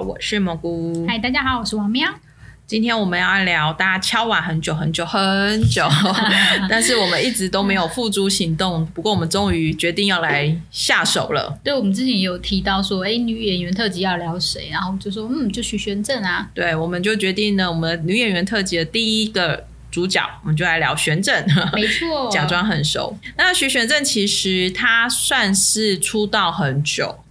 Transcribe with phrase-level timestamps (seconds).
[0.00, 1.04] 好，我是蘑菇。
[1.06, 2.08] 嗨，大家好，我是王喵。
[2.66, 5.86] 今天我们要聊大家敲碗很久很久很久，
[6.70, 8.86] 但是我们一直都没有付诸行动。
[8.94, 11.54] 不过我们终于决定要来下手了。
[11.62, 16.48] 对，我们之前也有提到说，哎，女演员特辑要聊谁，然后就说，嗯，就徐玄正啊。
[16.54, 21.44] 对，我们就决定呢，我们女演员特辑的第一个主角，我们就来聊玄正。
[21.74, 23.14] 没错， 假装很熟。
[23.36, 27.22] 那徐玄正其实他算是出道很久。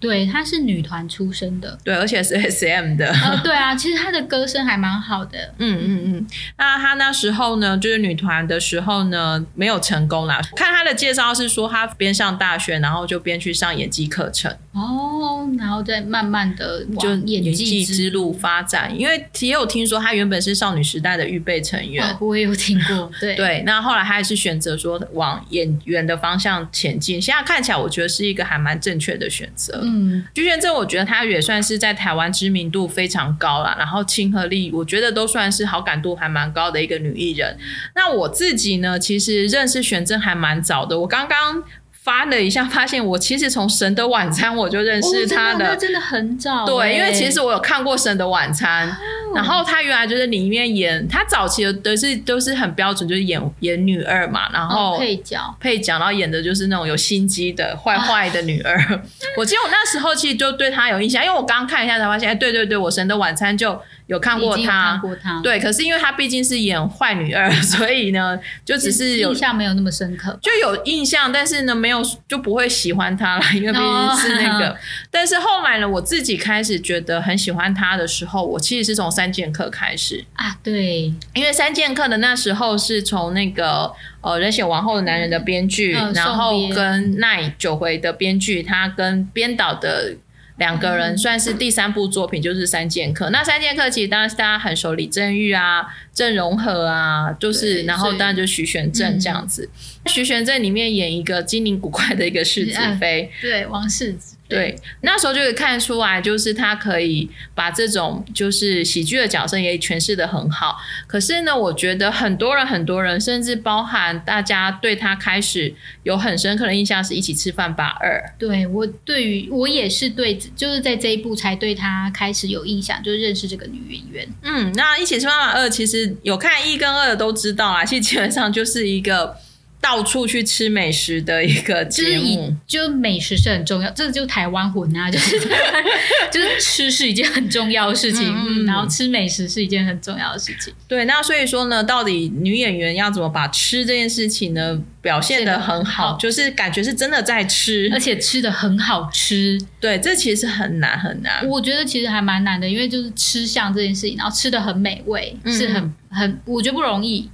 [0.00, 3.06] 对，她是女团出身的，对，而且是 S M 的。
[3.10, 5.38] 呃，对啊，其实她的歌声还蛮好的。
[5.58, 6.26] 嗯嗯嗯。
[6.56, 10.40] 那她那时候呢，就是女团的时候呢，没有成功啦。
[10.56, 14.50] 看她的介绍是说，她边上大学，然后就边去上演技课程。
[14.72, 18.96] 哦，然后再慢慢的就演技之路发展。
[18.96, 22.16] 因为也有听说，她原本是少女时代的预备成员。
[22.20, 23.10] 我也有听过。
[23.20, 27.20] 对 对，那后来她还是选择说往演员的方向前进。
[27.20, 29.82] 现在看起来，我觉得是一个还蛮正确的选择。
[29.88, 37.56] 嗯，徐玄正，我觉得她也算是在台湾知名度非常高了，然后亲和力，我觉得都算是好感度还蛮高的一个女艺人。
[37.94, 41.64] 那我自己呢，其实认识玄正还蛮早的，我刚刚。
[42.08, 46.64] 发了一下，发现我其实从《神的晚餐》我就认识他的，真的很早。
[46.64, 48.90] 对，因为其实我有看过《神的晚餐》，
[49.34, 58.74] 然后他原来就是里面演，他早期的都是都是很标准，就是演演女二嘛，然后配角配角，然后演的就是那种有心机的坏坏的女二。
[59.36, 63.78] 我记得我那时候其实就对他有印象，因为我刚刚看一下才发现，哎，对对对，我《神的晚餐》就。
[64.08, 65.00] 有看过他，
[65.42, 74.74] 对，可是因为他毕竟是演坏女二， 所以呢，就只是印象没有那么深刻，就有印象，但是呢，没有就不会喜欢他了， 因为毕竟是那个。
[75.12, 80.24] 但是后来呢，我自己开始觉得很喜欢他的时候，我其实是从三剑客开始。
[80.32, 83.92] 啊，对，因为三剑客的那时候是从那个
[84.22, 90.16] 呃人血王后的男人的编剧，然后跟奈九回的编剧，他跟编导的。
[90.58, 93.26] 两个人算是第三部作品，就是《三剑客》。
[93.30, 99.68] 那《三剑客》其实当然是大家很熟，李正玉啊、郑容和啊，就是然后当然就徐玄正这样子。
[100.06, 104.36] 徐玄正里面演一个精灵古怪的一个世子妃，对王世子。
[104.48, 110.78] 对，那时候就可以看出来，就是他可以把这种就是喜剧的角色也诠释的很好。
[111.06, 118.24] 可是呢，我觉得很多人很多人，甚至包含大家对他开始有很深刻的印象，是一起吃饭吧二。
[118.38, 124.28] 对我对于我也是对，就是在这一部才对他开始有印象，就是认识这个女演员。
[124.42, 129.36] 嗯，那一起吃饭吧二其实有看一跟二的都知道啊，其实基本上就是一个。
[129.80, 135.38] 到处去吃美食的一个节目，就美食是很重要，这就台湾魂啊， 就是
[136.32, 140.74] 就是吃是一件很重要的事情，嗯，然后吃美食是一件很重要的事情。
[140.88, 149.58] 对，那所以说呢，到底女演员要怎么把吃这件事情呢表现的很好，就是感觉是真的在吃，而且吃的很好吃。
[149.80, 151.46] 对，这其实很难很难。
[151.46, 157.30] 我觉得其实还蛮难的，因为就是吃相这件事情，然后吃的很美味，是很很，我觉得不容易。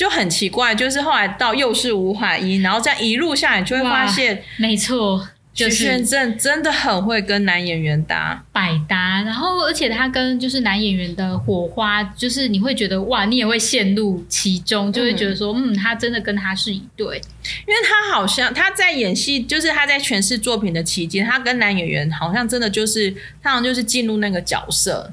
[0.00, 8.42] 就很奇怪，就是后来到又是吴海英，然后这样一路下来，就会发现，没错，徐玄正真的很会跟男演员搭。
[8.50, 17.20] 百搭，然后而且他跟就是男演员的火花，就是你会觉得哇，你也会陷入其中，就会觉得说，嗯，他真的跟他是一对，
[17.66, 25.12] 因为他好像他在演戏，就是他在诠释作品的期间，他跟男演员好像真的就是他好像就是进入那个角色。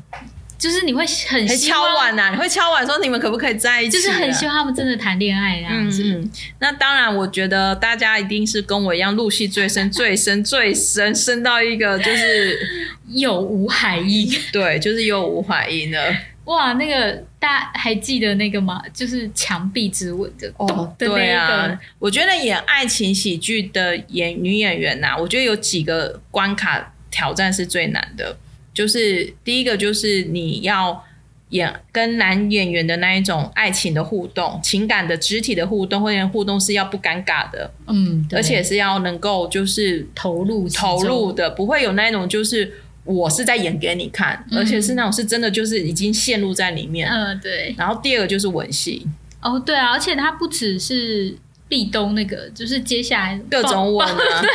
[0.58, 3.92] 就是你会很敲碗呐，你会敲碗说你们可不可以在一起？
[3.92, 6.28] 就是很希望他们真的谈恋爱这样子。
[6.60, 12.58] 那当然，我觉得大家一定是跟我一样入戏最深、最深、最深，深到一个就是
[13.10, 14.28] 有无海英。
[14.52, 16.16] 对，就是有无海英的。
[16.46, 18.82] 哇，那个大家还记得那个吗？
[18.94, 21.78] 就是墙壁之吻的哦，对啊。
[22.00, 28.36] 我觉得演爱情喜剧的演女演员呐，我觉得有几个关卡挑战是最难的。
[28.78, 31.04] 就是第一个，就是你要
[31.50, 42.72] 演跟男演员的那一种爱情的互动、情感的肢体的互动，或者互动是要不尴尬的，嗯，而且是要能够就是投入投入的，不会有那种就是
[43.04, 47.74] 我是在演给你看，而且是那种是真的就是已经陷入在里面，嗯，对。
[47.80, 49.08] 然后第二个就是吻戏，
[49.42, 51.36] 哦，对啊，而且它不只是。
[51.70, 54.50] 壁咚那个就是接下来各种吻啊，对，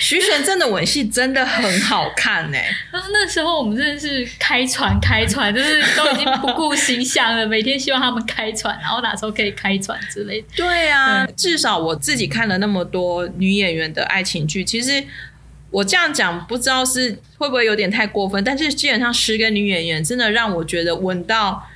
[0.00, 2.58] 徐玄真的吻戏真的很好看呢。
[2.90, 10.48] 然 后那时候我们真的是开船开船，就是都已经不顾形象了，每天希望他们开船，然后哪时候可以开船之类的。
[10.56, 15.04] 对啊，至少我自己看了那么多女演员的爱情剧，其实
[15.70, 21.68] 我这样讲不知道是会不会有点太过分，但是基本上十个女演员真的让我觉得吻到。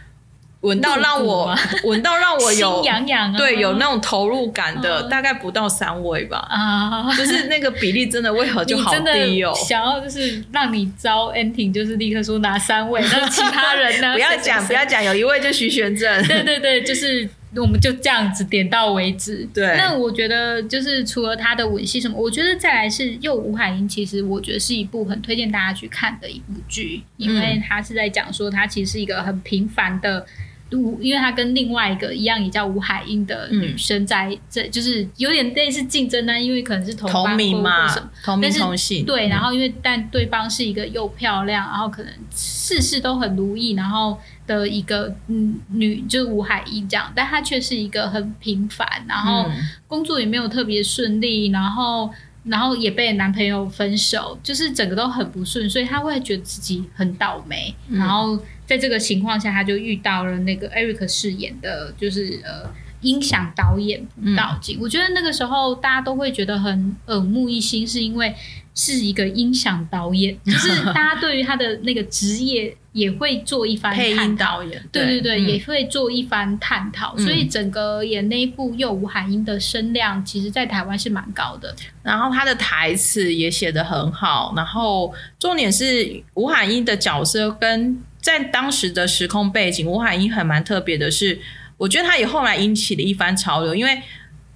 [0.60, 6.38] 闻到让我闻到让我有心痒痒，对，有那种投入感的，大概不到三位吧。
[6.50, 9.52] 啊，就是那个比例真的为何就好低哦？
[9.54, 14.14] 想要就是让你招 ending，就是立刻说拿三位， 那其他人呢？
[14.14, 16.26] 不要讲，不要讲，有一位就徐玄正。
[16.26, 17.28] 对对对，就是。
[17.56, 19.48] 我们就这样子点到为止。
[19.54, 30.26] 对，那我觉得就是除了他的吻戏什么，我觉得再来是又吴海英，其实我觉得是一部很推荐大家去看的一部剧，因为他是在讲说他其实是一个很平凡的
[30.72, 37.88] 吴，因为他跟另外一个一样也叫吴海英的女生在这，就是有点类似竞争呢，因为可能是同同名嘛，
[38.24, 39.04] 同名同姓。
[39.04, 44.18] 对，然后因为但对方是一个又漂亮，然后可能事事都很如意，然后。
[44.48, 49.44] 的一个嗯女就是吴海英这样，但她却是一个很平凡，然后
[49.86, 52.10] 工作也没有特别顺利，然后
[52.44, 57.74] 然后也被男朋友分手，就是整个都很不顺，所以她会觉得自己很倒霉。
[57.90, 58.38] 然后
[58.68, 62.70] 在这个情况下，他就遇到了那个 Eric 饰演的，就是呃
[63.00, 64.78] 音响导演朴道景。
[64.80, 68.32] 我觉得那个时候大家都会觉得很耳目一新，是因为。
[68.80, 77.16] 是一个音响导演，就是 大家对于他的那个职业也会做一番配音导演，对对对，也会做一番探讨。
[77.18, 81.74] 所以整个演那一部《又吴海音》的声量，其实在台湾是蛮高的。
[82.04, 84.54] 然后他的台词也写得很好。
[84.56, 91.40] 然后重点是吴海英的角色跟在当时的时空背景，吴海英很蛮特别的是，
[91.76, 94.02] 我觉得她也后来引起了一番潮流，因为。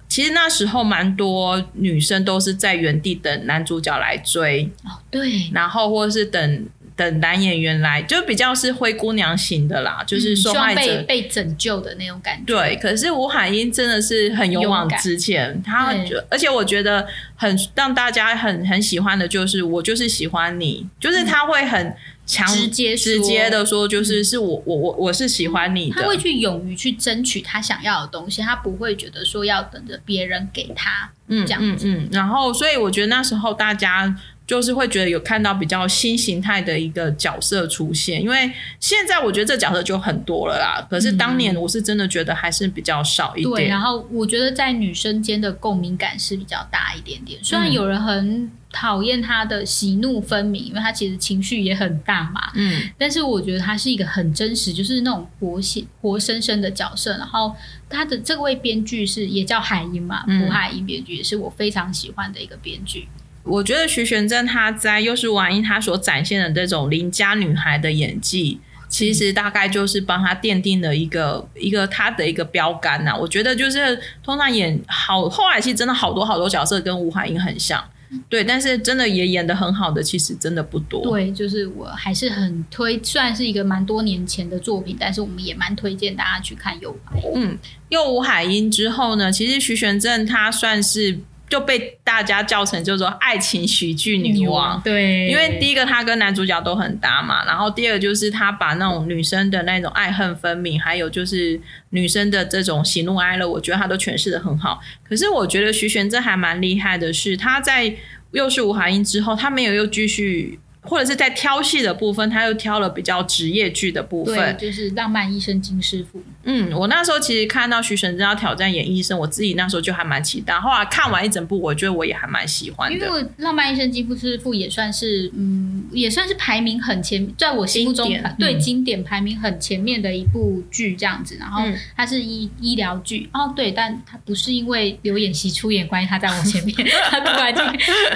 [0.09, 12.45] 其实那时候蛮多女生都是在原地等男主角来追哦，对，然后或者是等等男演员来，就比较是灰姑娘型的啦，就是受害者被拯救的那种感觉。
[12.45, 15.91] 对，可是吴海英真的是很勇往直前，她
[16.29, 21.95] 而且我觉得很让大家很很喜欢的就是我就是喜欢你，就是她会很。
[22.25, 26.01] 强直接直接的说，就是是我我我我是喜欢你的。
[26.01, 31.87] 他会去勇于去争取他想要的东西，他不会觉得说要等着别人给他，嗯，这样子。
[31.87, 40.85] 嗯，然后所以我觉得那时候大家就是会觉得有看到比较新形态的一个角色出现，因为现在我觉得这角色就很多了啦。
[40.89, 43.55] 可是当年我是真的觉得还是比较少一点。
[43.55, 47.39] 对，然后我觉得在女生间的共鸣感是比较大一点点。
[47.43, 48.51] 虽然有人很。
[48.75, 52.51] 讨厌她的喜怒分明，因为她其实情绪也很大嘛。
[52.55, 57.11] 嗯，但是我觉得她是一个很真实，就是那种活现活生生的角色。
[57.19, 57.55] 然后
[57.87, 63.07] 她的这位编剧是也叫海英嘛，胡海英编剧也是我非常喜欢的一个编剧。
[63.43, 68.57] 我觉得徐玄正他在又是王英他所展现的这种邻家女孩的演技，
[68.87, 73.13] 其实大概就是帮他奠定了一个一个他的一个标杆呐。
[73.13, 77.83] 我觉得就是通常演好后来其实真的好多好多角色跟吴海英很像。
[78.29, 81.01] 对，但是真的也演的很好的，其实真的不多。
[81.01, 87.19] 对，就是我还是很推，虽然是一个蛮多年前的作品，但是我们也蛮推荐大家去看《又海》。
[87.35, 87.55] 嗯，
[87.89, 91.19] 《又吴海英》之后呢，其实徐玄正他算是。
[91.53, 101.61] 就被大家叫成叫做爱情喜剧女王，对，因为第一个她跟男主角都很搭嘛，然后第二个就是她把那种女生的那种爱恨分明，还有就是
[101.91, 104.81] 女生的这种喜怒哀乐，我觉得她都诠释的很好。
[105.07, 107.93] 可是我觉得徐玄真还蛮厉害的是，她在
[108.31, 110.57] 又是吴海英之后，她没有又继续。
[110.85, 116.19] 或者是在挑戏的部分，他又挑了比较职业剧的部分，就是《浪漫医生金师傅》。
[116.43, 120.53] 嗯，我那时候其实看到徐玄真要挑战演医生，我自己那时候就还蛮期待。
[120.59, 123.07] 后来看完一整部，我觉得我也还蛮喜欢的。
[123.07, 131.37] 因为《浪漫医生金师傅》也算是，嗯，也算是排名很前，在我心目中对经典排名很前面的一部剧这样子。
[131.39, 131.63] 然后
[131.95, 136.75] 它是医医疗剧哦，对，但它不是因为刘演熙出演关系，他在我前面，
[137.09, 137.65] 他突然间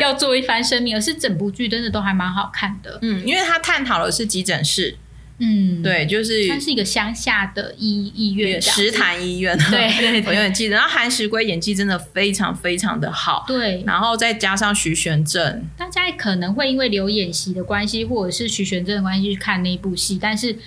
[0.01, 2.57] 要做一番声明，而是整部剧真的都还蛮好看。
[2.57, 4.97] 看的，嗯，因为他探讨的是急诊室，
[5.39, 10.75] 嗯，对，就是它是一个乡下的医医院，石潭医院， 对，我有点记得。
[10.75, 20.57] 然后韩石圭演技真的非常非常的好，对，然后再加上徐玄正，大家可能会因为刘演习的关系，或者是徐玄正的关系去看那一部戏，但是。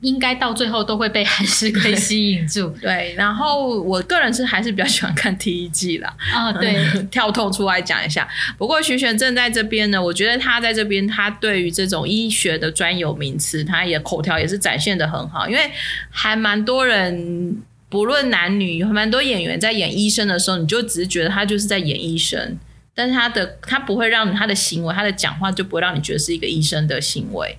[0.00, 2.68] 应该到最后都会被韩石圭吸引住。
[2.80, 6.14] 对，然后我个人是还是比较喜欢看第一季啦。
[6.32, 6.74] 啊，对，
[7.10, 8.26] 跳痛出来讲一下。
[8.56, 15.48] 不过徐玄正在这边呢，我觉得他在这边，他对于这种医学的专有名词，他也口条也是展现的很好。
[15.48, 15.70] 因为
[16.10, 17.56] 还蛮多人，
[17.88, 22.58] 不论男女，有蛮多演员在演医生的时候，你就只是觉得他就是在演医生，
[22.94, 27.54] 但是他的他不会让他的行为，他的讲话就不会让你觉得是一个医生的行为。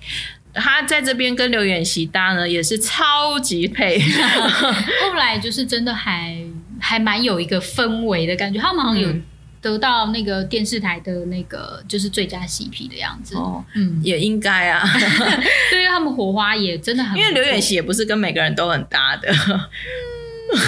[0.54, 3.98] 他在这边跟刘远熙搭呢，也是超级配。
[5.02, 6.36] 后来就是真的还
[6.80, 9.08] 还蛮有一个氛围的感觉，他们好像有
[9.60, 13.36] 得到那个电视台的那个就是最佳 CP 的样子。
[13.36, 14.82] 哦，嗯，也应该啊。
[15.70, 19.32] 对于他们火花也真的很，因为刘远熙也不是跟每个人都很搭的。
[20.52, 20.58] 应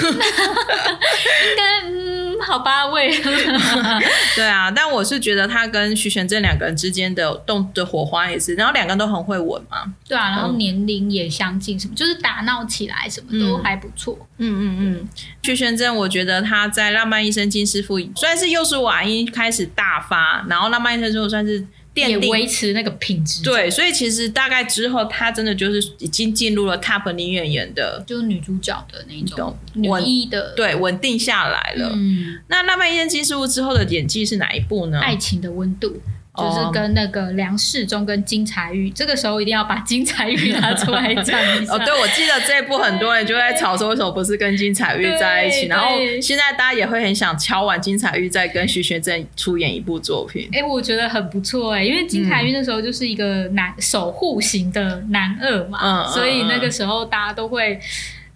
[1.57, 2.14] 该嗯，
[2.45, 3.11] 好吧，为
[4.37, 14.17] 对啊，但我是觉得他跟徐玄正两个人之间的动的火花也是，然后两个人都很会吻嘛，对啊，然后年龄也相近，什么就是打闹起来什么都还不错。
[14.39, 15.09] 嗯嗯嗯，
[15.43, 21.67] 徐玄正，我觉得他在《浪漫医生金师傅》算是又是瓦音开始大发，然后《浪漫医生之后算是。
[21.95, 31.91] 也维持那个品质，对，所以其实大概之后，她真的就是已经进入了 top 女演员的，就是女主角的那种稳一的，对，稳定下来了。
[31.95, 34.99] 嗯，那《浪漫一生金事物》之后的演技是哪一部呢？
[35.01, 36.01] 爱情的温度。
[36.37, 41.73] 就是跟那个梁世忠跟金彩玉，这个时候一定要把金彩玉拿出来讲一下。
[41.75, 50.49] 哦，对，我记得这一部很多人就在吵说为什么不是跟金彩玉在一起，然后现在大家也会很想敲完金彩玉再跟徐玄正出演一部作品。
[50.53, 57.79] 哎，我觉得很不错哎，因为金彩玉那时候就是一个男守护型的男二嘛，所以那个时候大家都会。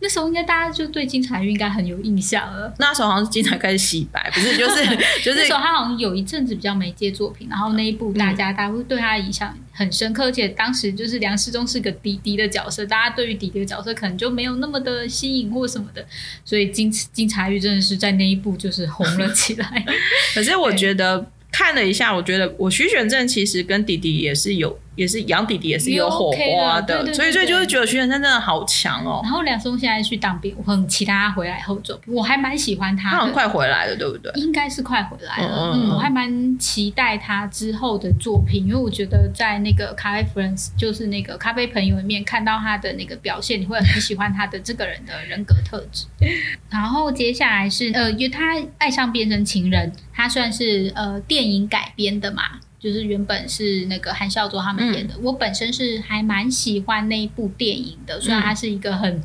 [0.00, 2.72] 那时候应该大家就对金彩玉应该很有印象了。
[2.78, 4.84] 那时候好像是金彩开始洗白，不是就是
[5.24, 5.38] 就是。
[5.40, 16.06] 那时候他好像有一阵子比较没接作品，然后那一部大家大家会对他影响很深刻，而且当时就是梁世忠是个迪迪的角色，大家对于迪迪的角色可能就没有那么的吸引或什么的，
[16.44, 19.84] 所以金金彩玉真的是在那一部就是红了起来。
[20.34, 24.78] 可是我觉得看了一下，我觉得我徐选正其实跟迪迪也是有。
[24.98, 29.20] 也是杨弟弟也是有火花的，所以所以就是觉得徐远山真的好强哦。
[29.22, 33.10] 然后梁松现在去当兵，我很期待他回来后作品，我还蛮喜欢他。
[33.10, 34.32] 他很快回来了，对不对？
[34.34, 35.72] 应该是快回来了。
[35.72, 46.06] 嗯，我还蛮期待他之后的作品，因为我觉得在那个咖啡 friends 就是那个咖啡朋友里面看到他的那个表现，你会很喜欢他的这个人的人格特质。
[46.68, 52.42] 然后接下来是呃，因为他爱上变身情人，他算是呃电影改编的嘛。
[52.80, 59.20] 就是原本是那个韩孝周他们演的，我本身是还蛮喜欢那一部电影的，虽然它是一个很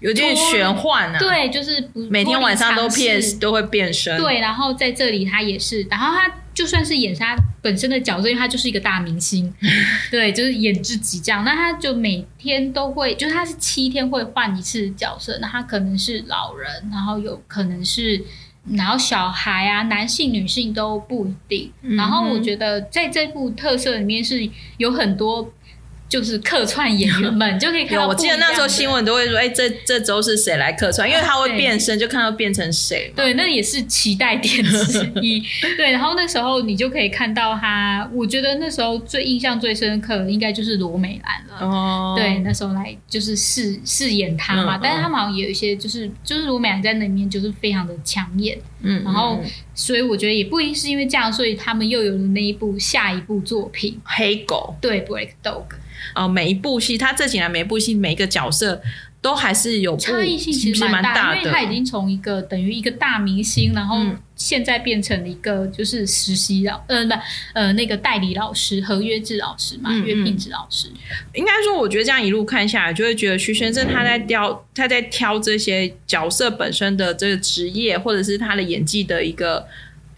[0.00, 9.50] 有点玄幻啊，对，就是每天晚上都变都会变身，对，然后在这里他也是，然后他就算是演他本身的角色，因为他就是一个大明星，
[10.10, 18.22] 对，就是演自己这样，那他就每天都会，就是他是七天会换一次角色，那他可能是老人，然后有可能是。
[18.76, 21.72] 然后小孩啊，男性、女性都不一定。
[21.96, 25.52] 然后我觉得在这部特色里面是有很多。
[26.10, 28.08] 就是客串演员们就可以看到。
[28.08, 31.08] 我记得那时候新闻都会说，哎，这这周是谁来客串？
[31.08, 33.10] 因为他会变身，就看到变成谁。
[33.14, 35.40] 对，那也是期待点之一。
[35.78, 38.10] 对，然后那时候你就可以看到他。
[38.12, 41.64] 我觉得那时候最印象最深刻，应该就是罗美兰了。
[41.64, 42.14] 哦。
[42.16, 44.80] 对，那时候来就是饰饰演他嘛。
[44.82, 48.58] 但是他们好像也有一些，就是就是罗美兰在那里面就是非常的抢眼。
[48.82, 49.04] 嗯。
[49.04, 49.40] 然后，
[49.80, 54.74] 所以我觉得也不一定是因为这样，所以他们又有了那一部下一部作品《黑狗》。
[54.82, 55.64] 对，Break Dog。
[56.14, 58.82] 呃，每一部戏，他这几年每一部戏，每一个角色
[59.22, 61.38] 都还是有差异性，其实蛮大的。
[61.38, 63.98] 因为他已经从一个等于一个大明星，然后
[64.40, 67.14] 现在变成了一个就是实习老，呃，不，
[67.52, 70.88] 呃，那个代理老师、合约制老师嘛，约聘制老师。
[71.34, 79.66] 应该说，我觉得这样一路看下来，就会觉得徐先生他在挑他在挑这些角色本身的这个职业，或者是他的演技的一个。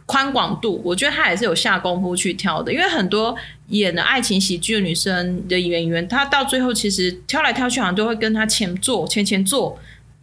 [0.04, 3.34] 宽广度，我觉得他也是有下功夫去挑的，因为很多
[3.68, 9.78] 演的爱情喜剧的女生的演员，她到最后其实挑来挑去，好像都会跟她前作前前作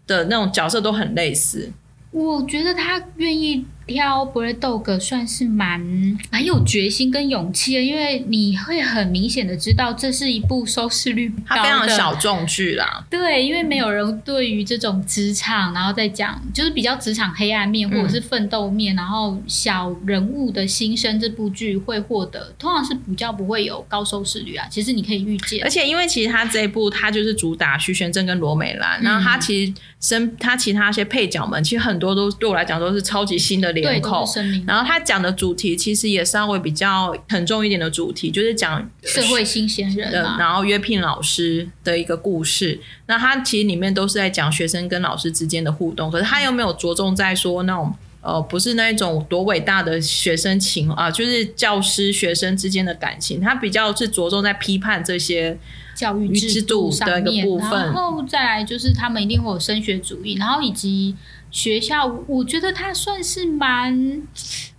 [0.05, 1.71] 的那种角色都很类似。
[2.11, 3.65] 我觉得他愿意。
[3.89, 5.81] 挑 Bread Dog 算是蛮
[6.29, 13.03] 蛮有决心跟勇气的，因为你会很明显的知道这是一部收视率非常小众剧啦。
[13.09, 24.67] 对，因为没有人对于这种职场，然后再讲就是比较职场黑暗面或者是奋斗面，然后小人物的心声，这部剧会获得通常是比较不会有高收视率啊。
[24.69, 33.78] 其实你可以预见，而且因为其实他这一部他就是主打徐玄正跟罗美兰，然后他其实身他其他一些配角们，其实很多都对我来讲都是超级新的。
[33.81, 33.99] 对，
[34.65, 42.79] 然后他讲的主题其实也稍微比较沉重一点的主题，就是讲社会新鲜人，然后约聘老师的一个故事。
[43.07, 55.57] 那他其实里面都是在讲学生跟老师之间的互动，可是他又没有着重在说那种呃，不是那一种多伟大的学生情啊，就是教师学生之间的感情，他比较是着重在批判这些
[55.95, 57.71] 教育制度的一个部分。
[57.71, 61.15] 然后再来就是他们一定会有升学主义，然后以及。
[61.51, 64.21] 学校，我觉得他算是蛮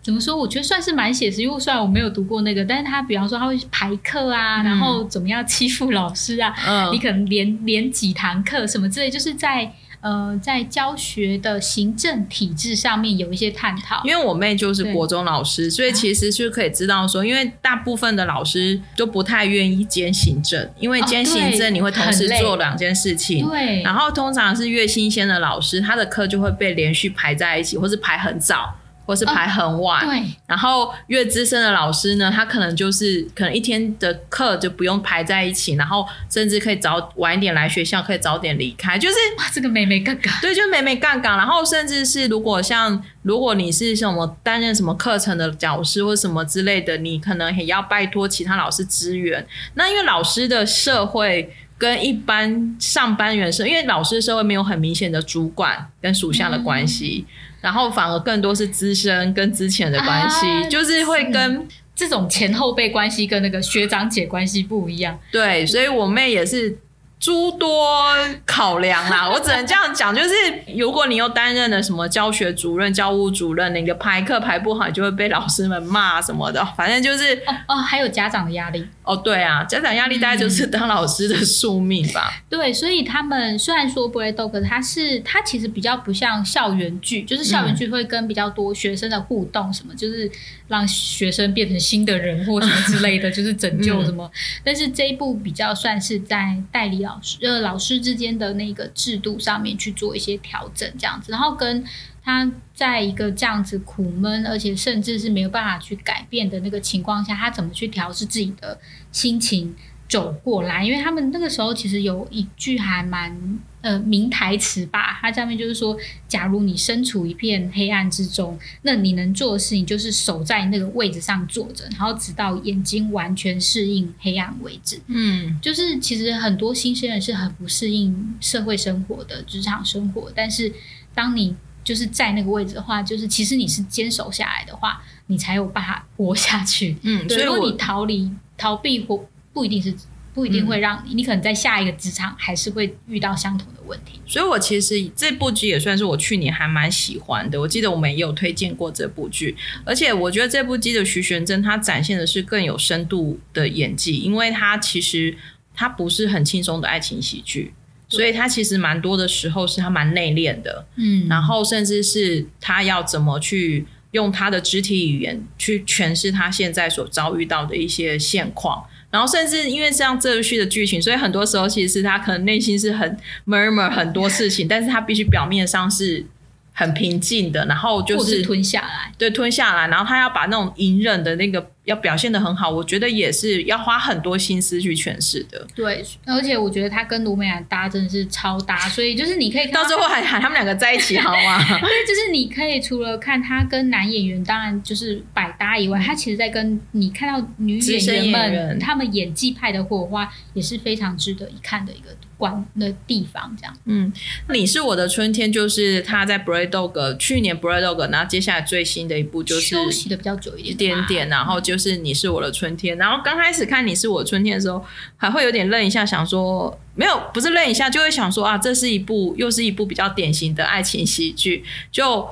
[0.03, 0.37] 怎么说？
[0.37, 1.43] 我觉得算是蛮写实。
[1.43, 6.55] 因为虽然我没有读过那个，但是他比方说他会排课啊，然后怎么样欺负老师啊？
[6.67, 14.01] 嗯，你可能连连几堂课什么之类，就是在呃，在教学的行政体制上面有一些探讨。
[14.05, 23.47] 因为我妹就是国中老师，所以其实就可以知道说，因为大部分的老师都不太愿意兼行政，因为兼行政你会同时做两件事情。
[23.49, 23.83] 对。
[23.83, 28.75] 然后通常是越新鲜的老师，他的课就会被连续排在一起，或是排很早。
[29.11, 30.23] 或是排很晚，对。
[30.47, 38.97] 然后越资深的老师呢，他可能就是可能一天的课就不用排在一起，然后甚至可以早晚一点来学校，可以早点离开。
[38.97, 41.37] 就是哇，这个美美杠杠，对，就是美美杠杠。
[41.37, 49.45] 然后甚至是如果像如果你是什么担任什么课程的讲师或什么之类的，你可能也要拜托其他老师支援。
[49.75, 57.27] 那因为老师的社会跟一般上班人士，因为老师的社会没有很明显的主管跟属下的关系。
[57.61, 65.19] 然后反而更多是资深跟之前的关系，就是会跟这种前后辈关系跟那个学长姐关系不一样。
[65.31, 66.79] 对，所以我妹也是。
[67.21, 68.03] 诸多
[68.47, 70.31] 考量啦， 我只能这样讲，就是
[70.75, 76.65] 如果你又担任了什么教学主任、教务主任，那个排课排不好，你就会被老师们骂什么的。
[76.75, 82.33] 反正就是哦哦，还有家长的压力哦，对啊，家长压力大概就是当老师的宿命吧。
[82.49, 90.31] 对，所以他们虽然说 Bread Dog，它是它其实比较不像校园剧，就是校园剧会跟比较多学生的互动，什么就是
[90.71, 94.31] 让学生变成新的人或什么之类的， 就是拯救什么。
[94.63, 101.85] 但是这一部比较算是在代理老师呃老师之间的那个制度上面去做一些调整，这样子，然后跟
[102.23, 108.79] 他在一个这样子苦闷，而且甚至是没有办法去改变的那个情况下，他怎么去调试自己的
[109.11, 109.75] 心情
[110.09, 110.85] 走过来？
[110.85, 115.97] 因为他们那个时候其实有一句还蛮呃名台词吧，它下面就是说，
[116.29, 125.01] 假如你身处一片黑暗之中，那你能做的事情就是守在那个位置上坐着，然后直到眼睛完全适应黑暗为止。
[125.07, 130.73] 嗯，就是其实很多新鲜人是很不适应社会生活的职场生活，但是
[131.15, 136.97] 当你就是在那个位置的话，就是其实你是坚守下来的话，你才有办法活下去。
[137.03, 139.93] 嗯，所以如果你逃离、逃避或不一定是
[140.41, 144.19] 不一定会让你，你可能在下一个职场还是会遇到相同的问题。
[144.27, 147.61] 所以我其实这部剧也算是我去年还蛮喜欢的。
[147.61, 149.55] 我记得我们也有推荐过这部剧，
[149.85, 155.37] 而且我觉得这部剧的徐玄真他展现的是更有深度的演技，因为他其实
[155.75, 157.75] 他不是很轻松的爱情喜剧。
[158.09, 176.27] 所以他其实蛮多的时候是他蛮内敛的，嗯，然后甚至是他要怎么去用他的肢体语言去诠释他现在所遭遇到的一些现况，然后甚至因为像这一续的剧情，所以很多时候其实是他可能内心是很 murmur 很多事情，但是他必须表面上是。
[176.73, 185.67] 很平静的，然后就是吞下来，对，吞下来，然后他要把那种隐忍的那个要表现的很好，我觉得也是要花很多心思去诠释的。
[185.75, 191.59] 对，而且我觉得他跟卢美兰搭真的是超搭，所以就是你可以到最后还喊他们两个在一起好吗？
[191.81, 202.11] 对，就是你可以除了看他跟男演员当然就是百搭以外，他其实在跟你看到女演员们他们演技派的火花也是非常值得一看的一个。
[202.41, 203.77] 关的地方，这样。
[203.85, 204.11] 嗯，
[204.49, 212.97] 你是我的春天，就是他在 Bread Dog 去年 Bread Dog，然后接下来最新的一部就是休息的比较久一点点点，然后就是你是我的春天。
[212.99, 214.85] 然后刚开始看你是我的春天的时候，
[215.17, 221.65] 还会有点愣一下，想说没有，不是愣一下，就会想说啊，这是一部又是一部比较典型的爱情喜剧。
[221.91, 222.29] 就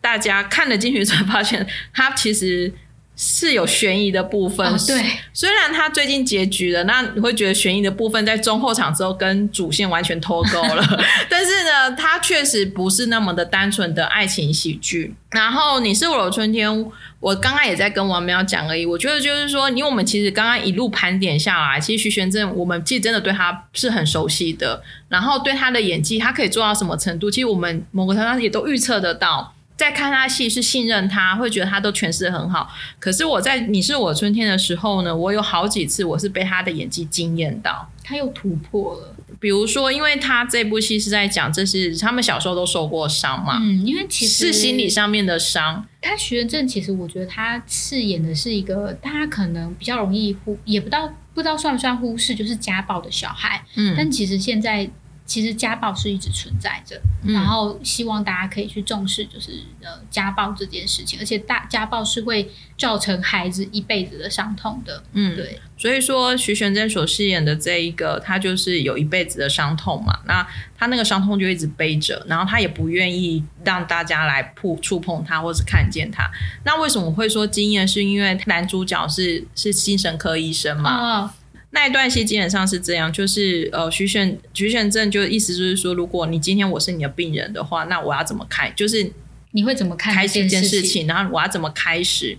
[0.00, 2.72] 大家看了进去才发现，它其实。
[3.14, 5.04] 是有悬疑的部分，对。
[5.34, 10.82] 虽然它最近结局了，那你会觉得悬疑的部分在中后场之后跟主线完全脱钩了。
[11.28, 15.14] 但是呢，它确实不是那么的单纯的爱情喜剧。
[15.30, 16.90] 然后你是我的春天，
[17.22, 18.84] 我刚刚也在跟王苗讲而已。
[18.84, 24.82] 我觉得就是说，因为我们其实刚刚一路盘点下来，其实徐玄正我们其实真的对他是很熟悉的。
[25.08, 29.51] 然后对他的演技，他可以做到什么程度，其实我们某个程度上也都预测得到。
[29.76, 32.70] 在看他戏是信任他，会觉得他都诠释的很好。
[33.00, 39.16] 可是我在《你是我春天》的时候呢，我有好几次我是被他的演技惊艳到，他又突破了。
[39.40, 45.84] 比如说，因为他这部戏是在讲，这是他们小时候都受过伤嘛，嗯，因为其实是心理上面的伤。
[46.00, 53.64] 他徐仁正其实我觉得他饰演的是一个，大家可能比较容易忽，也不到不知道算不算忽视，就是家暴的小孩。
[53.74, 54.88] 嗯，但其实现在。
[55.24, 65.02] 其实家暴是一直存在着，然后希望大家可以去重视，就是呃家暴这件事情，而且大家暴是会造成孩子一辈子的伤痛的。
[65.12, 65.60] 嗯，对。
[65.78, 70.20] 所以说徐玄真所饰演的这一个，他就是有一辈子的伤痛嘛。
[70.26, 76.30] 那他那个伤痛就一直背着，然后他也不愿意让大家来碰触碰他，或是看见他。
[76.64, 77.86] 那为什么会说经验？
[77.86, 81.34] 是因为男主角是是精神科医生嘛？
[81.74, 88.70] 那一段戏基本上是这样，就是呃，徐玄徐玄正就意思就是说，如果你今天我是你的病人的话，那我要怎么开？
[88.76, 89.10] 就是
[89.52, 91.06] 你会怎么开这件事情？
[91.06, 92.36] 然后我要怎么开始？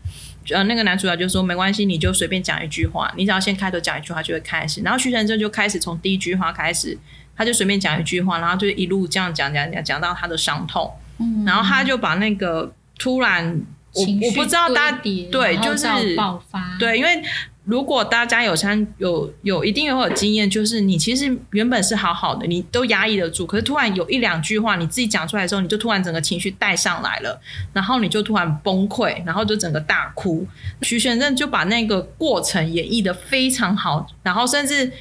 [0.51, 4.81] 呃，那个男主角就说没关系，你就随便讲一句话，你只要先开头讲一句话就会开始。
[4.81, 6.95] 然后徐玄正就开始从第一句话开始，
[7.35, 13.59] 他就随便讲一句话，然后就一路这样讲讲讲讲到他的伤痛，嗯然后他就把那个突然
[13.93, 17.23] 我我不知道大底对就是爆发对，因为。
[17.65, 27.39] 如果大家有参有有一定会有经验，就是你其实原本是好好的，你都压抑得住，可是突然有一两句话你自己讲出来的时候，你就突然整个情绪带上来了，
[27.71, 30.45] 然后你就突然崩溃，然后就整个大哭。
[30.82, 34.91] 徐玄正就把那个过程演绎的非常好，然后甚至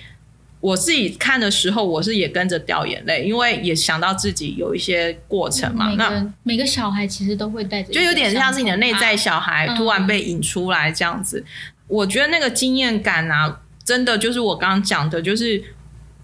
[0.61, 5.93] 我自己看的时候，我是也跟着掉眼泪，因为也想到自己有一些过程嘛。
[5.99, 11.45] 那每个小孩其实都会带着，就有点像是你的内在小孩突然被引出来这样子。
[11.89, 15.63] 我觉得那个经验感啊，真的就是我刚刚讲的，就是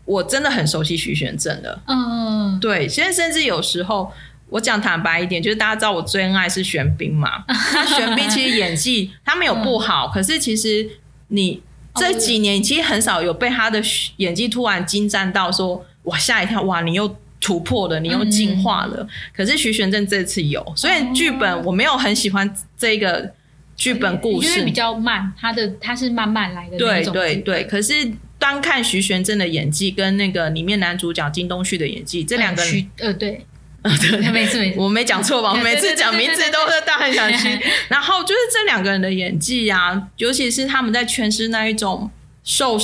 [0.05, 1.79] 我真的很熟悉徐玄正的。
[1.87, 2.89] 嗯，对。
[2.89, 4.11] 现在甚至有时候，
[4.49, 7.45] 我讲坦白一点，就是大家知道我最恩爱是玄彬嘛。
[7.75, 10.89] 那玄彬其实演技他没有不好，可是其实
[11.29, 11.61] 你
[11.97, 13.83] 这几年其实很少有被他的
[14.17, 19.07] 演技突然精湛到说哇吓一跳哇你又突破了，你又进化了。
[19.37, 23.35] 可是徐玄正这次有，所以剧本我没有很喜欢这个。
[23.79, 27.95] 剧本故事比较慢，他的他是慢慢来的对对对，可是
[28.37, 33.47] 单看徐玄正的演技跟那个里面男主角金东旭的演技，这两个人呃对
[33.83, 35.53] 呃对， 没次没我没讲错吧？
[35.53, 37.57] 我每次讲名字都是大很小心。
[37.89, 42.11] 然后就是这两个人的演技啊，尤其是他们在诠释那一种
[42.43, 42.77] 受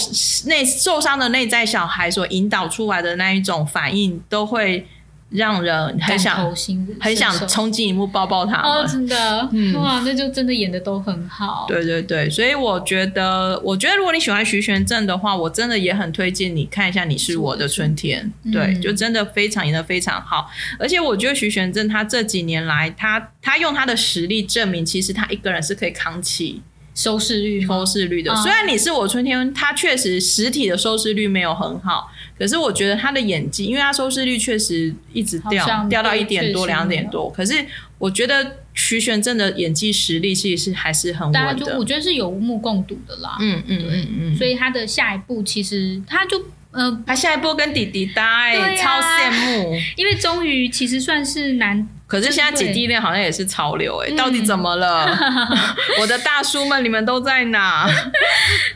[0.46, 4.86] 内受伤的内在小孩所引导出来的那一种反应，都会。
[5.34, 6.54] 让人很想
[7.00, 11.66] 很想冲进一幕抱抱他哦，真的，哇，那就真的演的都很好。
[11.66, 18.32] 对对对，所以我觉得，我觉得如果你喜欢徐玄正的话，我真的也很推荐你看一下《你是我的春天》。
[18.52, 20.48] 对，就真的非常演的非常好。
[20.78, 26.62] 而且我觉得徐玄正他这几年来，他他用他的实力证明，其实他一个人是可以扛起。
[26.94, 28.34] 收视率，收视率的。
[28.36, 37.28] 虽然你是我春天，他确实实体的收视率没有很好，可是我觉得他的演技，因为他收视率确实一直掉，掉到一点多、两点多。
[37.30, 37.66] 可是
[37.98, 41.76] 我觉得徐玄正的演技实力其实是还是很稳的。
[41.78, 43.36] 我觉得是有目共睹的啦。
[43.40, 44.36] 嗯嗯嗯嗯。
[44.36, 51.88] 所以他的下一步其实他就呃，他下一步跟弟弟搭，哎超羡慕，因为终于其实算是男。
[52.06, 55.06] 可是现在姐弟恋好像也是潮流哎，到底怎么了？
[56.00, 57.88] 我的大叔们，你们都在哪？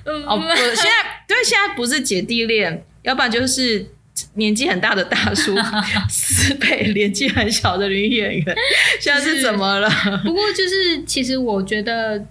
[0.05, 0.91] 哦，不，现在
[1.27, 3.87] 对，现在不是姐弟恋，要不然就是
[4.35, 5.55] 年纪很大的大叔
[6.09, 8.57] 四倍年纪很小的女演员，
[8.99, 9.88] 现在是怎么了？
[10.25, 12.25] 不过就是，其实我觉得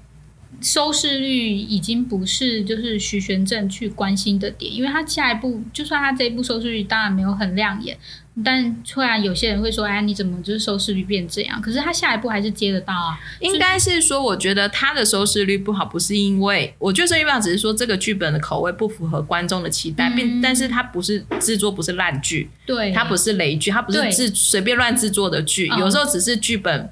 [0.62, 7.98] 收视率已经不是就是徐玄正去关心的点，因为他下一步就算他这一部收视率当然没有很亮眼。
[8.46, 13.18] 但突然有些人会说：“哎，你怎么就是收视率变这样？”可是他下一步还是接得到啊。
[13.40, 26.88] 应该是说，我觉得他的收视率不好，不是因为我觉得这一般只是说这个剧本的口味不符合观众的期待，并但是它不是制作不是烂剧，对，它不是雷剧，它不是制随便乱制作的剧，有时候只是剧本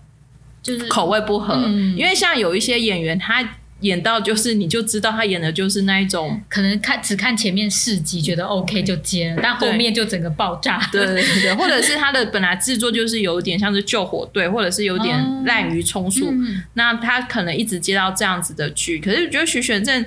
[0.66, 1.56] 就是口味不合。
[1.96, 3.48] 因为像有一些演员他。
[3.82, 10.80] 演到就是，你就知道他演的就是那一种，可能看只看前面四集觉得 OK 就接了，但后面就整个爆炸。
[10.94, 16.34] 对 对对，或者是他的本来制作就是有点像是救火队，或者是有点滥竽充数，
[16.76, 18.98] 那他可能一直接到这样子的剧。
[18.98, 20.04] 可是我觉得徐玄正，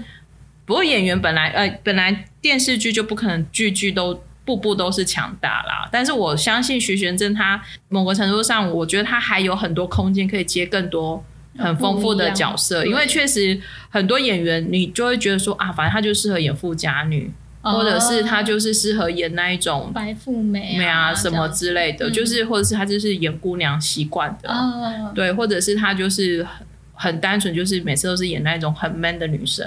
[0.65, 4.19] 不过演员本来呃本来电视剧就不可能句句都
[4.49, 5.87] 步步都是强大啦。
[5.93, 11.23] 但是我相信徐玄真他某个程度上，我觉得他还有很多空间可以接更多。
[11.59, 17.29] 很丰富的角色，因为确实很多演员，你就会觉得说啊，反正他就适合演富家女，
[17.63, 24.49] 或者是他就是适合演那一种白富美美啊什么之类的，就是或者是他就是演姑娘习惯的，
[25.17, 29.67] 对，或者是他就是很很单纯，就是每次都是演那种很 man 的女生。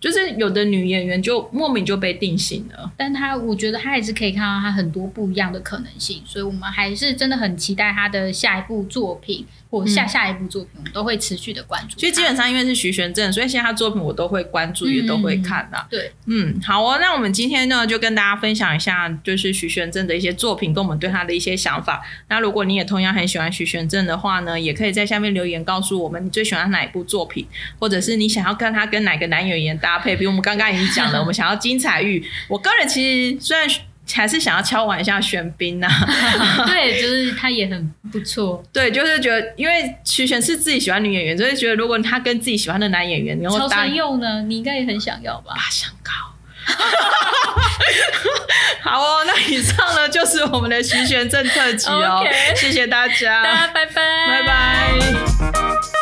[0.00, 9.44] 就是有的女演员就莫名就被定型了，但她我觉得她还是可以看到她很多不一样的可能性，所以我们还是真的很期待她的下一部作品。
[9.70, 11.96] 或下下一部作品，我们都会持续的关注。
[11.98, 15.86] 其实基本上因为是徐玄正，所以现在他作品我都会关注，也都会看的。
[15.90, 22.02] 对，嗯，好哦，那我们今天呢就跟大家分享一下，就是徐玄正的一些作品，跟我们对他的一些想法。
[22.28, 27.46] 那如果你也同样很喜欢徐玄正的话呢，也可以在下面留言告诉我们你最喜欢哪一部作品，
[27.78, 29.98] 或者是你想要看他跟哪个男演员搭。
[29.98, 32.24] 配比如我们刚刚已经讲了，我们想要精彩欲。
[32.46, 33.68] 我个人其实虽然
[34.14, 35.88] 还是想要敲完一下玄彬呐，
[36.66, 38.62] 对，就是他也很不错。
[38.72, 45.52] 对，就是觉得因为徐玄是自己喜欢女演员，所以觉得如果他跟自己喜欢的男演员，然后曹承佑呢，你应该也很想要吧？
[45.54, 46.12] 八相高，
[48.82, 52.24] 好哦，那以上呢就是我们的徐玄正特辑哦，
[52.56, 55.97] 谢谢大家，大家拜拜，拜拜。